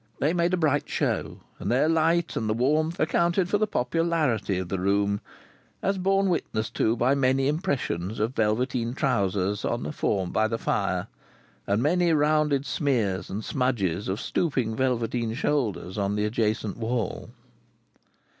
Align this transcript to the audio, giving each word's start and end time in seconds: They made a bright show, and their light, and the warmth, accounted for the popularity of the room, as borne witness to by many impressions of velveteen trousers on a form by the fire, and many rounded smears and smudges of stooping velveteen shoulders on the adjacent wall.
They 0.19 0.33
made 0.33 0.51
a 0.51 0.57
bright 0.57 0.89
show, 0.89 1.41
and 1.59 1.71
their 1.71 1.87
light, 1.87 2.35
and 2.35 2.49
the 2.49 2.55
warmth, 2.55 2.99
accounted 2.99 3.49
for 3.49 3.59
the 3.59 3.67
popularity 3.67 4.57
of 4.57 4.67
the 4.67 4.79
room, 4.79 5.21
as 5.83 5.99
borne 5.99 6.27
witness 6.27 6.71
to 6.71 6.95
by 6.95 7.13
many 7.13 7.47
impressions 7.47 8.19
of 8.19 8.33
velveteen 8.33 8.95
trousers 8.95 9.63
on 9.63 9.85
a 9.85 9.91
form 9.91 10.31
by 10.31 10.47
the 10.47 10.57
fire, 10.57 11.05
and 11.67 11.83
many 11.83 12.11
rounded 12.13 12.65
smears 12.65 13.29
and 13.29 13.45
smudges 13.45 14.07
of 14.07 14.19
stooping 14.19 14.75
velveteen 14.75 15.35
shoulders 15.35 15.99
on 15.99 16.15
the 16.15 16.25
adjacent 16.25 16.77
wall. 16.77 17.29